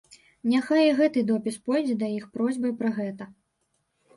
Няхай 0.53 0.85
і 0.91 0.95
гэты 0.99 1.23
допіс 1.31 1.59
пойдзе 1.67 1.95
да 2.01 2.07
іх 2.17 2.25
просьбай 2.39 2.73
пра 2.81 2.89
гэта. 2.97 3.29